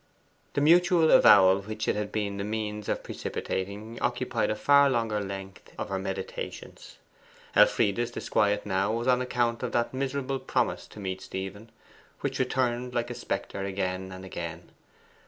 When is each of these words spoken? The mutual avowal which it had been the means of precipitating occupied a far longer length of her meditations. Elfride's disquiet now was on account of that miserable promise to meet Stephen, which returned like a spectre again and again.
The 0.55 0.61
mutual 0.61 1.11
avowal 1.11 1.59
which 1.61 1.87
it 1.87 1.95
had 1.95 2.11
been 2.11 2.37
the 2.37 2.43
means 2.43 2.89
of 2.89 3.03
precipitating 3.03 3.99
occupied 4.01 4.49
a 4.49 4.55
far 4.55 4.89
longer 4.89 5.19
length 5.21 5.73
of 5.77 5.89
her 5.89 5.99
meditations. 5.99 6.97
Elfride's 7.55 8.09
disquiet 8.09 8.65
now 8.65 8.91
was 8.91 9.05
on 9.07 9.21
account 9.21 9.61
of 9.61 9.73
that 9.73 9.93
miserable 9.93 10.39
promise 10.39 10.87
to 10.87 10.99
meet 10.99 11.21
Stephen, 11.21 11.69
which 12.21 12.39
returned 12.39 12.95
like 12.95 13.11
a 13.11 13.13
spectre 13.13 13.63
again 13.63 14.11
and 14.11 14.25
again. 14.25 14.71